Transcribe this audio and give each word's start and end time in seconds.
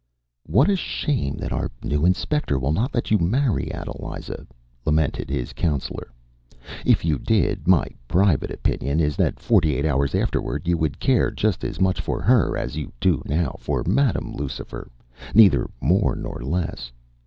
“What 0.47 0.67
a 0.67 0.75
shame 0.75 1.35
that 1.37 1.51
our 1.53 1.69
new 1.83 2.05
inspector 2.07 2.57
will 2.57 2.71
not 2.71 2.95
let 2.95 3.11
you 3.11 3.19
marry 3.19 3.69
Adeliza!” 3.71 4.47
lamented 4.83 5.29
his 5.29 5.53
counsellor. 5.53 6.11
“If 6.83 7.05
you 7.05 7.19
did, 7.19 7.67
my 7.67 7.85
private 8.07 8.49
opinion 8.49 8.99
is 8.99 9.15
that 9.17 9.39
forty 9.39 9.75
eight 9.75 9.85
hours 9.85 10.15
afterwards 10.15 10.67
you 10.67 10.75
would 10.75 10.99
care 10.99 11.29
just 11.29 11.63
as 11.63 11.79
much 11.79 12.01
for 12.01 12.19
her 12.19 12.57
as 12.57 12.75
you 12.77 12.91
do 12.99 13.21
now 13.27 13.57
for 13.59 13.83
Madam 13.85 14.33
Lucifer, 14.33 14.89
neither 15.35 15.69
more 15.79 16.15
nor 16.15 16.41
less. 16.41 16.91